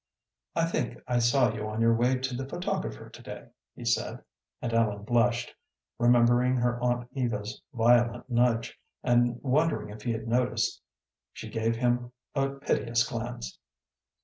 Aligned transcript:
"I 0.55 0.65
think 0.65 0.97
I 1.07 1.19
saw 1.19 1.53
you 1.53 1.67
on 1.67 1.79
your 1.79 1.93
way 1.93 2.17
to 2.17 2.35
the 2.35 2.47
photographer 2.49 3.07
to 3.07 3.21
day," 3.21 3.49
he 3.75 3.85
said, 3.85 4.23
and 4.59 4.73
Ellen 4.73 5.03
blushed, 5.03 5.53
remembering 5.99 6.55
her 6.55 6.81
aunt 6.81 7.07
Eva's 7.13 7.61
violent 7.71 8.27
nudge, 8.27 8.79
and 9.03 9.39
wondering 9.43 9.89
if 9.89 10.01
he 10.01 10.11
had 10.13 10.27
noticed. 10.27 10.81
She 11.33 11.49
gave 11.51 11.75
him 11.75 12.11
a 12.33 12.49
piteous 12.49 13.07
glance. 13.07 13.59